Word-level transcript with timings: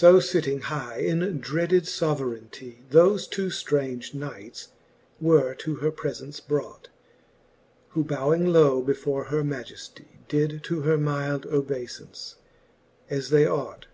So 0.00 0.20
fitting 0.20 0.60
high 0.60 0.98
in 0.98 1.40
dreaded 1.40 1.82
foverayntie, 1.88 2.86
■ 2.88 2.88
Thofe 2.92 3.28
two 3.28 3.48
ftrange 3.48 4.14
knights 4.14 4.68
were 5.20 5.56
to 5.56 5.74
her 5.82 5.90
prefence 5.90 6.38
brought; 6.38 6.88
Who 7.88 8.04
bowing 8.04 8.46
low 8.52 8.80
before 8.80 9.24
her 9.24 9.42
majeftie. 9.42 10.20
Did 10.28 10.62
to 10.62 10.82
her 10.82 10.96
myld 10.98 11.46
obeyfance, 11.46 12.36
as 13.10 13.30
they 13.30 13.44
ought. 13.44 13.86